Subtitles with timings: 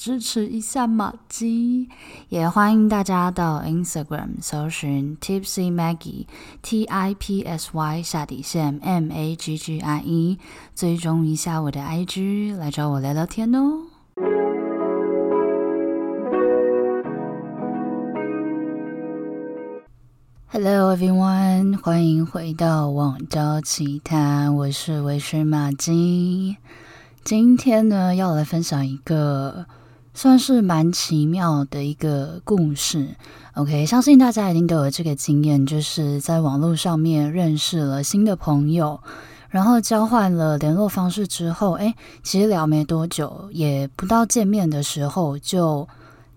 [0.00, 1.86] 支持一下玛姬，
[2.30, 6.24] 也欢迎大家到 Instagram 搜寻 Tipsy Maggie
[6.62, 10.38] T I P S Y 下底线 M A G G I E，
[10.74, 13.82] 追踪一下我的 IG，来找我聊聊天哦。
[20.46, 26.56] Hello everyone，欢迎回到网交奇谈，我是微醺玛姬。
[27.22, 29.66] 今天呢，要来分享一个。
[30.12, 33.16] 算是蛮奇妙的一个故事
[33.54, 39.00] ，OK，相信大家一定都有这个经验，就是在网络上面认识了新的朋友，
[39.48, 45.88] 然后交换了联络方式之后，哎，其实聊没多久，也不到见面的时候，就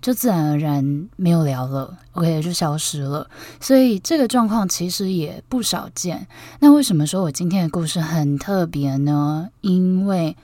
[0.02, 3.27] 就自然而然没有聊了，OK，就消失了。
[3.60, 6.27] 所以这个状况其实也不少见。
[6.60, 9.49] 那为什么说我今天的故事很特别呢？
[9.62, 10.37] 因为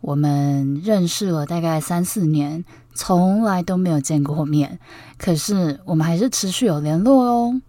[0.00, 4.78] 我们认识了大概三四年，从来都没有见过面，
[5.18, 7.60] 可是我们还是持续有联络哦。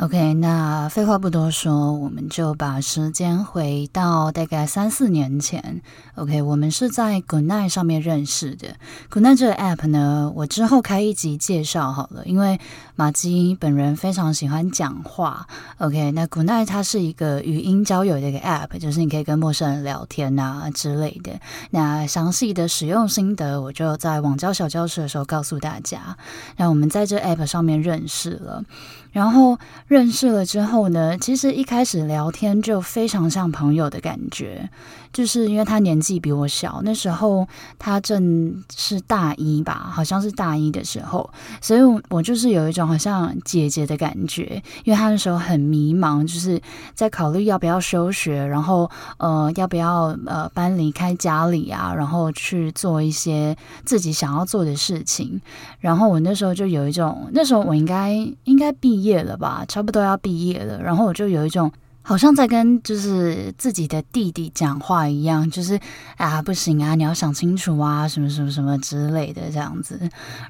[0.00, 5.82] OK，那废话不多说，我们就把时间回到大概三四年前。
[6.14, 8.68] OK，我们是在 Goodnight 上面认识的。
[9.10, 12.58] Goodnight 这个 App 呢，我之后开一集介绍好了，因为
[12.96, 15.46] 马基本人非常喜欢讲话。
[15.76, 21.38] OK，那 Goodnight 它是一个语音交友的一个 App，就是你可以跟陌生人聊天啊之类的。
[21.72, 26.16] 那详细的使用心得，我就在网交小教室的时候告诉大家。
[26.56, 28.64] 那我们在这 App 上面认识了。
[29.12, 29.58] 然后
[29.90, 34.70] 认识了之后呢，其实一开始聊天就非常像朋友的感觉，
[35.12, 37.44] 就是因为他年纪比我小，那时候
[37.76, 41.28] 他正是大一吧，好像是大一的时候，
[41.60, 46.62] 所以我就是有一种好像姐姐的感觉，因为他那时候很迷茫，就是
[46.94, 55.40] 在考虑要不要休学，然后呃要不要呃搬离开家里啊，然后去做一些自己想要做的事情，
[55.80, 58.12] 然后我那时候就有一种，那时候我应该
[58.44, 61.72] 应该毕业了吧，差不多要毕业了，然后我就有一种。
[62.02, 65.78] 好像在跟就是自己的弟弟讲话一样，就是
[66.16, 70.00] 啊不行啊，你要想清楚啊，什么什么什么之类的这样子。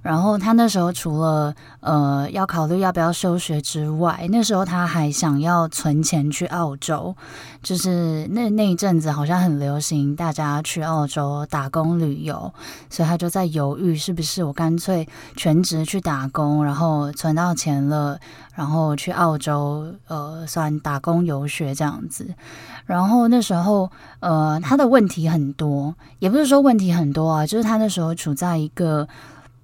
[0.00, 7.14] 然后他那时候除了呃要考虑要不要休学之外，那时候他还想要存钱去澳洲，
[7.62, 12.52] 就是那那一阵子好像很流行大家去澳洲打工旅游，
[12.88, 15.06] 所以他就在犹豫是不是我干脆
[15.36, 18.18] 全职去打工，然后存到钱了。
[18.52, 22.34] 然后去澳洲，呃，算打工游学这样子。
[22.86, 23.90] 然后那时候，
[24.20, 29.06] 呃，他的问题很多，也不是说问题很多啊，就是他那时候处在一个。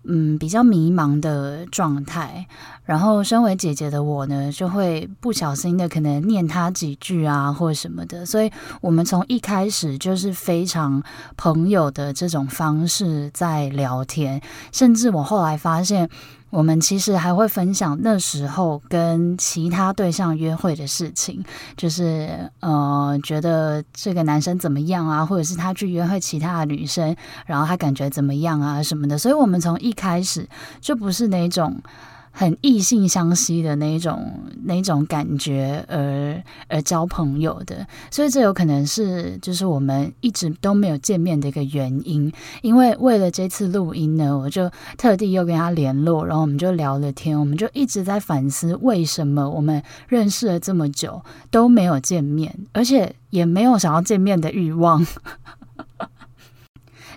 [0.08, 2.46] 嗯，比较迷茫的状态，
[2.86, 11.02] 然后身为姐姐的我呢，就会不小心的可能念他几句啊，或什么的，所以我们从一开始就是非常
[11.36, 14.40] 朋友的这种方式在聊天，
[14.72, 16.08] 甚至我后来发现。
[16.48, 21.44] 我们其实还会分享那时候跟其他对象约会的事情，
[21.76, 27.14] 就是呃，觉得这个男生怎么样啊，或者是他去约会其他的女生，
[27.46, 29.18] 然后他感觉怎么样啊什么的。
[29.18, 30.48] 所以，我们从一开始
[30.80, 31.76] 就不是那种。
[32.38, 34.30] 很异性相吸的那种
[34.64, 42.30] 那种感觉而而交朋友的，所以这有可能是就是我们一直都没有见面的一个原因。
[42.60, 55.06] 因为为了这次录音呢，我就特地又跟他联络，然后我们就聊了天，我们就一直在反思为什么我们认识了这么久都没有见面，而且也没有想要见面的欲望。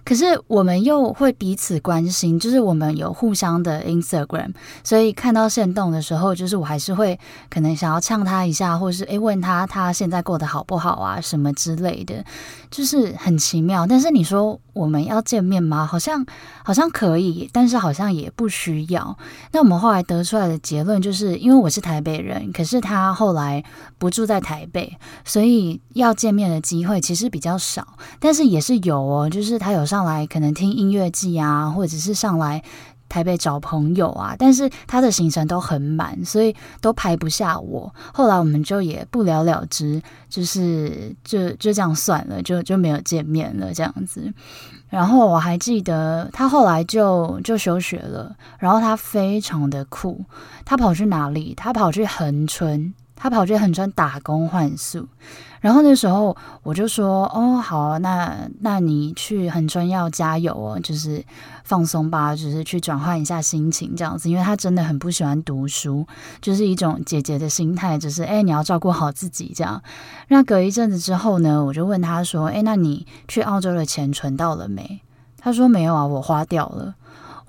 [0.04, 12.24] 可是我们又会彼此关心，就是我们有互相的 Instagram，所以看到线动的时候，就是我还是会可能想要呛他一下，或是诶问他他现在过得好不好啊什么之类的，
[12.72, 13.86] 就是很奇妙。
[13.86, 15.86] 但是你说我们要见面吗？
[15.86, 16.26] 好像
[16.64, 19.18] 好像可以，但是好像也不需要。
[19.52, 23.62] 那我们后来得出来的结论就是，因为我是台北人，可是他后来
[23.98, 27.86] 不住在台北，所以要见面的机会其实比较少，
[28.22, 29.90] 但是也是有哦，就是他有。
[29.90, 32.62] 上来可能听音乐季啊，或者是上来
[33.10, 37.94] 台北找朋友啊，但是他的行程都很满，所以都排不下我。
[38.14, 44.32] 后来我们就也不了了之，就是就就这样算了，就就没有见面了这样子。
[44.88, 50.24] 然后我还记得他后来就就休学了，然后他非常的酷，
[50.64, 51.54] 他跑去哪里？
[51.56, 52.94] 他跑去恒春。
[53.22, 55.06] 他跑去恒春打工换宿。
[55.62, 61.24] 然后那时候我就说：“哦，好，那那你去恒春要加油哦，就是
[61.64, 64.30] 放松吧，就是去转换一下心情这样子。
[64.30, 66.06] 因为他真的很不喜欢读书，
[66.42, 69.82] 就是一种姐姐的心态，就是哎，你要照顾好自己这样。
[70.30, 75.02] 那隔一阵子之后呢，我就问他说：哎，那你去澳洲的钱存到了没？
[75.38, 76.96] 他说没有啊，我花掉了。”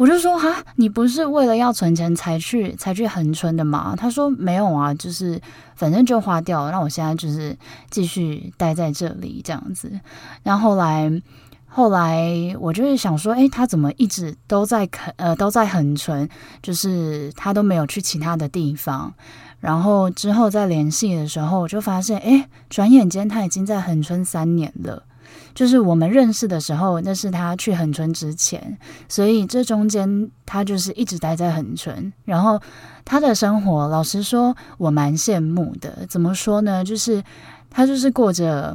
[0.01, 3.95] 我就说哈，你不是为了要存钱才去才去恒春的吗？
[3.95, 5.39] 他说没有啊，就是
[5.75, 6.71] 反正就花掉了。
[6.71, 7.55] 那我现在就是
[7.91, 9.93] 继续待在这里这样子。
[10.43, 11.13] 然后后来
[11.67, 16.27] 后来我就是想说，诶，他怎么一直都在呃都在恒春，
[16.63, 19.13] 就是他都没有去其他的地方。
[19.59, 25.03] 然后之后再联系的时候，我就发现，诶，转眼间他已经在恒春三年了。
[25.61, 28.79] 就是我们认识的时候，那是他去恒春之前，
[29.11, 32.11] 所以这中间他就是一直待在恒春。
[32.25, 32.59] 然后
[33.05, 36.07] 他的生活，老实说，我蛮羡慕的。
[36.09, 36.83] 怎么说呢？
[36.83, 37.23] 就是
[37.69, 38.75] 他就是过着。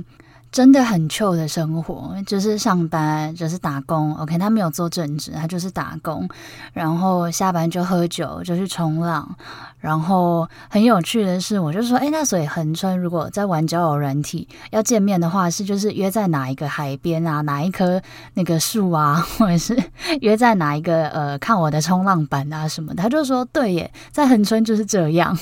[0.51, 4.13] 真的很旧的生活，就是上班，就是打工。
[4.15, 6.27] OK，他没有做正职，他就是打工，
[6.71, 9.35] 然后下班就喝酒，就去冲浪。
[9.79, 18.01] 然后很有趣的是，我就说，哎，那所以恒春如果在玩交友软体要见面的话，是就是约在哪一个海边啊，哪一棵
[18.33, 19.77] 那个树啊， 或者是
[20.21, 23.03] 约在哪一个呃看我的冲浪板啊什么的。
[23.03, 25.37] 他就说，对耶，在恒春就是这样。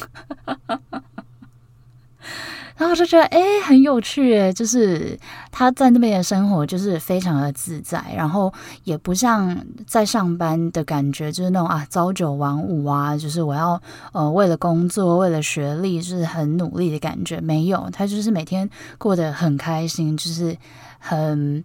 [2.76, 5.18] 然后就觉得哎，很有趣诶，就是
[5.52, 8.52] 他在那边的生活就是非常的自在，然后
[8.84, 13.82] 也不像在上班的感觉，就是那种啊朝九晚五啊，就是我要
[14.12, 20.58] 呃为了工作为了学历就是很努力的感觉，没有，他就是每天过得很开心，就是
[21.00, 21.64] 很。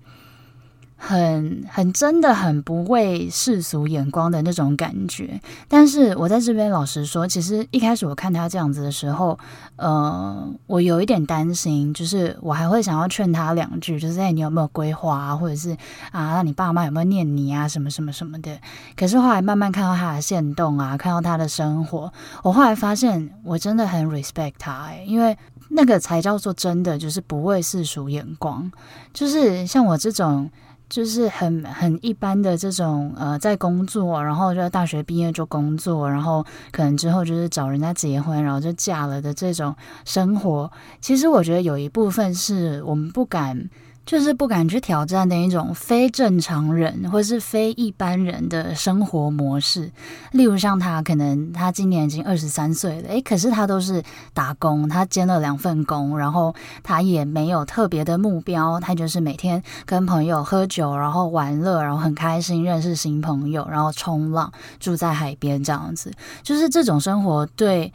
[1.01, 9.39] 很很真的很不为世俗眼光的那种感觉，但是我在这边老实说，其实一开始我看他这样子的时候，
[9.77, 15.71] 呃，我有一点担心，就是我还会想要劝他两句，就是哎，你有没有规划，或者是
[16.11, 18.59] 啊，那你爸妈有没有念你啊，什么什么什么的。
[18.97, 22.13] 可是后来慢慢看到他的限动啊，看到他的生活，
[22.43, 25.39] 我后来发现我真的很 respect 他欸，因为
[25.71, 28.69] 那个才叫做真的，就是不为世俗眼光，
[29.13, 30.51] 就是像我这种。
[30.89, 39.75] 就是很很一般的这种呃，在工作，然后就大学毕业就工作，然后可能之后就是找人家结婚，然后就嫁了的这种
[40.05, 40.71] 生活，
[41.01, 43.69] 其实我觉得有一部分是我们不敢。
[44.09, 49.93] 就是不敢去挑战的一种非正常人或是非一般人的生活模式。
[50.33, 54.03] 例如像他，可能他今年已经二十三岁了，诶，可是他都是
[54.33, 64.51] 打工，他兼了两份工，然后他也没有特别的目标，他就是每天跟朋友喝酒，然后玩乐，然后很开心，认识新朋友，然后冲浪，
[64.81, 66.11] 住在海边这样子。
[66.43, 67.93] 就是这种生活，对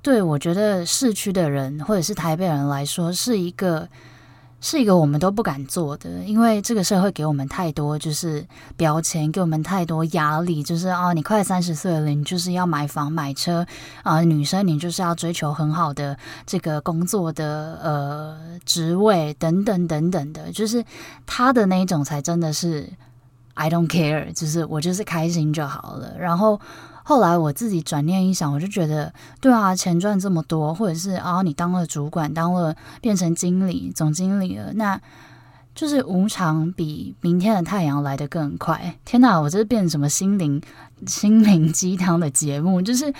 [0.00, 3.88] 对，我觉得市区的人或者是台北人来说是一个。
[4.60, 8.44] 是一个我们都不敢做的，因为这个社会给我们太多就是
[8.76, 13.64] 标签，给我们太多压力，就是啊，你快三十岁了，你就是要买房买车
[14.02, 16.16] 啊，女生你就是要追求很好的
[16.46, 20.84] 这个工作的呃职位等等等等的，就是
[21.26, 22.88] 他的那一种才真的是
[23.54, 26.60] I don't care，就是我就是开心就好了，然后。
[27.08, 35.00] 后来我自己转念一想，我就觉得，对啊，钱赚这么多，或者是啊，你当了主管，当了变成经理、总经理了，那
[35.72, 38.96] 就是无常比明天的太阳来得更快。
[39.04, 40.60] 天哪，我这是变什么心灵
[41.06, 42.82] 心灵鸡汤的节目？
[42.82, 43.14] 就是。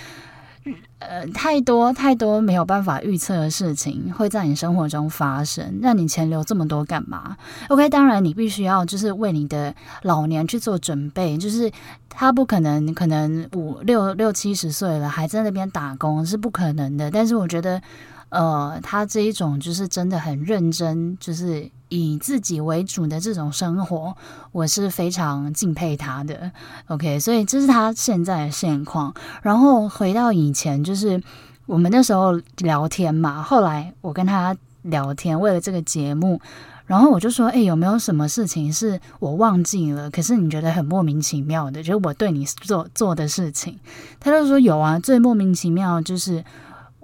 [0.99, 7.37] 呃，太多太多没有办法预测的事情会在你生活中发生，那你钱留这么多干嘛
[7.69, 11.71] ？OK，当然你必须要就是为你的老年去做准备，就是
[12.09, 17.81] 他不可能可能五六六七十岁了还在那边打工是不可能的，但是我觉得。
[18.29, 24.13] 呃，他这一种就是真的很认真，就是以自己为主的这种生活，
[24.51, 26.51] 我是非常敬佩他的。
[26.87, 29.13] OK，所以这是他现在的现况。
[29.41, 31.23] 然后回到以前，就是
[31.65, 36.41] 我们那时候聊天嘛，后来我跟他聊天，为了这个节目，
[36.85, 40.11] 然后我就说：“哎，有没有什么事情是我忘记了？
[40.11, 43.79] 可是你觉得很莫名其妙的，就是我对你做做的事情？”
[44.19, 46.43] 他就说：“有啊，最莫名其妙就是。”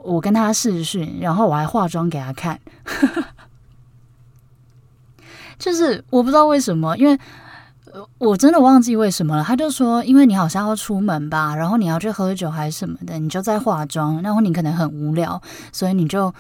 [0.04, 2.60] 我跟他试训，然后我还化妆给他看，
[5.58, 7.18] 就是我不知道为什么，因为
[8.18, 9.44] 我真的忘记为什么了。
[9.44, 15.42] 他就说，因为你好像要出门吧，然后你要去喝酒还是什么的，你就在化妆，然后你可能很无聊，
[15.72, 16.34] 所以你就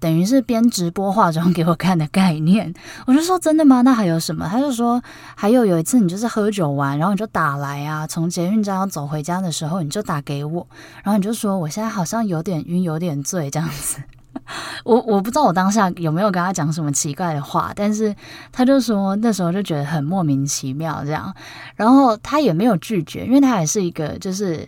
[0.00, 2.72] 等于是边直播化妆给我看的概念。
[3.06, 3.82] 我就说真的吗？
[3.82, 4.48] 那还有什么？
[4.50, 5.02] 他就说
[5.34, 10.66] 还有有一次你就是喝酒完，然后你就打来啊，从捷运站要走回家的时候你就打给我，
[11.02, 14.02] 然后你就说我现在好像有点晕，有点醉这样子。
[14.84, 18.14] 我我不知道我当下有没有跟他讲什么奇怪的话，但是
[18.52, 21.34] 他就说那时候就觉得很莫名其妙这样，
[21.76, 24.66] 然后他也没有拒绝，因为他也是一个就是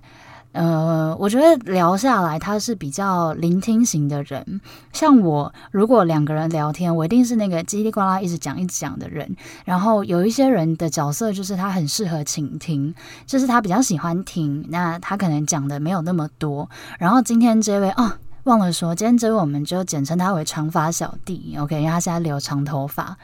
[0.52, 4.61] 呃，我觉得聊下来他是比较聆听型的人。
[4.92, 9.37] 像我如果两个人聊天，我一定是那个叽里呱啦一直讲一直讲的人。
[9.64, 12.95] 然后有一些人的角色就是他很适合倾听，
[13.26, 16.69] 就是他比较喜欢听，那他可能讲的没有那么多。
[16.99, 18.12] 然后今天这位哦。
[18.45, 23.14] 忘了说，今天这位我们就简称他为长发小弟，OK，因为他现在留长头发，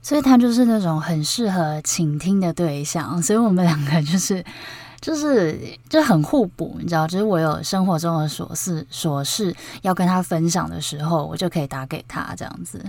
[0.00, 4.42] 所以他就是那种很适合倾听的对象，所以我们两个就是
[5.00, 12.84] 就是就很互补，你知道，就是我有生活中的琐事琐事要跟他分享的时候，我就可以打给他这样子，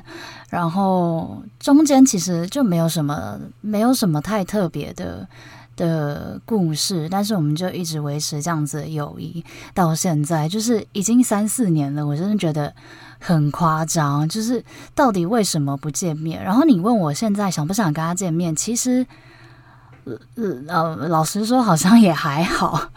[0.49, 5.27] 然后中间其实就没有什么没有什么太特别的。
[5.75, 9.41] 的故事，但是我们就一直维持这样子的友谊
[9.73, 12.05] 到现在，就是已经三四年了。
[12.05, 12.75] 我真的觉得
[13.17, 14.61] 很夸张，就是
[14.93, 16.43] 到底为什么不见面？
[16.43, 19.07] 然后你问我现在想不想跟他见面，其实，
[20.67, 22.89] 呃，老实说好像也还好。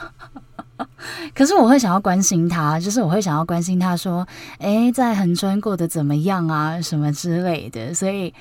[1.35, 4.27] 可是我会想要关心他，就是我会想要关心他说，
[4.59, 8.33] 诶，在恒春过得怎么样啊，什么之类的，所以。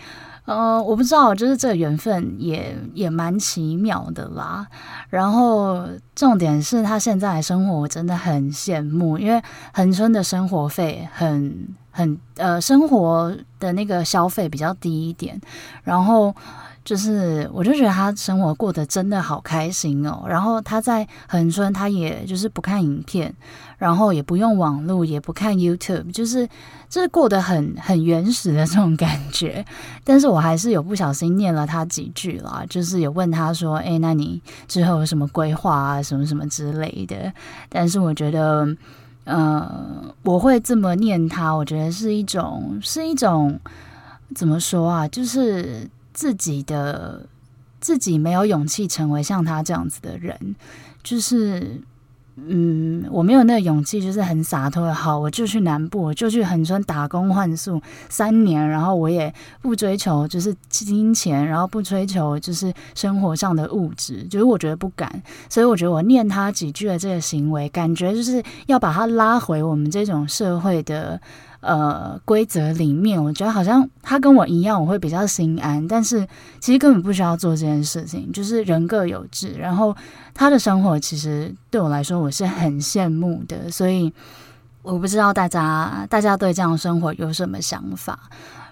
[0.46, 4.66] 呃，我不知道，就是这个缘分也也蛮奇妙的啦。
[5.10, 9.40] 然后重点是他现在生活，我真的很羡慕，因为
[9.72, 15.40] 恒春的生活费很很呃，生活的那个消费比较低一点，
[15.84, 16.36] 然后。
[16.84, 20.24] 就是，我就觉得他生活过得真的好开心哦。
[20.28, 23.32] 然后他在恒春，他也就是不看影片，
[23.78, 26.48] 然后也不用网络，也不看 YouTube，就是
[26.90, 29.64] 就是过得很很原始的这种感觉。
[30.04, 36.02] 但是我还是有不小心念了他几句啦，就是有问他说：“诶，那你之后有什么规划啊？
[36.02, 37.32] 什么什么之类的？”
[37.70, 38.68] 但是我觉得，
[39.26, 39.72] 呃，
[40.24, 43.60] 我会这么念他，我觉得是一种是一种
[44.34, 45.08] 怎么说啊？
[45.08, 45.88] 就是。
[46.22, 47.25] 自己的
[47.80, 50.56] 自己没有勇气成为像他这样子的人，
[51.01, 51.82] 就是，
[52.36, 71.20] 嗯，我没有那个勇气，就是很洒脱，好，我就去南部，我就去恒春打工换宿三年，然后我也不追求就是金钱，然后不追求就是生活上的物质，就是我觉得不敢，所以我觉得我念他几句的这个行为，感觉就是要把他拉回我们这种社会的。
[71.62, 75.88] 呃，规则里面，我觉得好像他跟我一样，我会比较心安。
[75.88, 76.27] 但是
[76.60, 79.53] 其实根本不需要做这件事情，就是人各有志。
[79.53, 79.96] 然后
[80.34, 83.70] 他的生活其实对我来说，我是很羡慕的。
[83.70, 84.12] 所以
[84.82, 88.20] 我不知道大家大家对这样的生活有什么想法。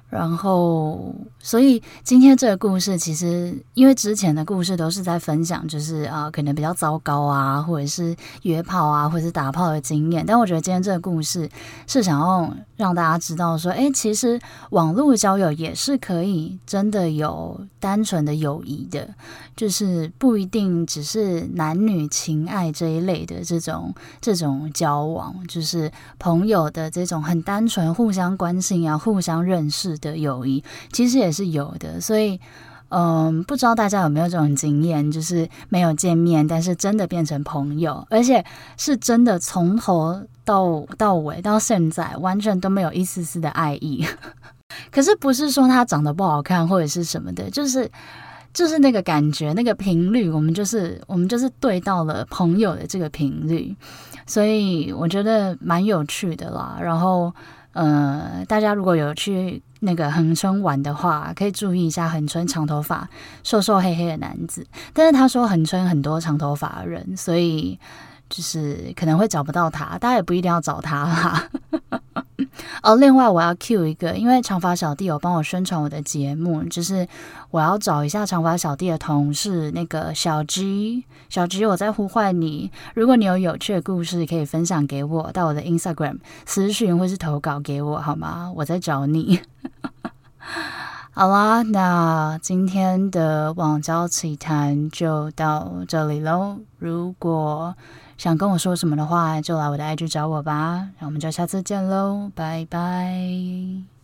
[0.10, 10.26] 然后，所以今天这个故事，其实因为之前的故事都是在分享，就是啊、可能比较糟糕啊，或者是约炮啊，或者是打炮的经验。
[10.26, 11.48] 但我觉得今天这个故事
[11.86, 14.40] 是想要让大家知道说，诶，其实
[14.72, 19.08] 网络交友也是可以真的有单纯的友谊的，
[19.56, 32.40] 就是不一定只是男女情爱这一类的这种这种交往，就是朋友的这种很单纯互相关心啊，互相认识的友谊其实也是有的，所以，
[32.90, 38.44] 嗯，不知道大家有没有这种经验，就是没有见面，但是真的变成朋友，而且
[38.78, 44.04] 是真的从头到到尾到现在完全都没有一丝丝的爱意。
[44.92, 47.90] 可是不是说他长得不好看或者是什么的，就是
[48.54, 53.76] 就是那个感觉，那个频率，我们就是我们就是对到了朋友的这个频率，
[54.26, 56.80] 所以我觉得蛮有趣的啦。
[56.82, 57.32] 然后。
[57.80, 63.08] 呃，大家如果有去那个恒春玩的话，可以注意一下恒春长头发、
[63.42, 64.68] 瘦瘦黑黑的男子。
[64.92, 67.80] 但是他说恒春很多长头发的人，所以
[68.30, 69.98] 就是可能会找不到他。
[69.98, 71.50] 大家也不一定要找他哈。
[72.82, 77.08] 哦，另外我要 cue 一个，因为长发小弟有帮我宣传我的节目，就是
[77.52, 82.72] 我要找一下长发小弟的同事，那个小 G，小 G，我在呼唤你。
[82.94, 88.52] 如果你有有趣的故事，可以分享给我，到我的 Instagram 私讯或是投稿给我，好吗？
[88.56, 89.40] 我在找你。
[91.12, 96.60] 好啦，那今天的网交奇谈就到这里喽。
[96.78, 97.76] 如果
[98.20, 100.90] 想跟我说什么的话，就来我的 IG 找我吧。
[101.00, 103.99] 那我们就下次见喽，拜拜。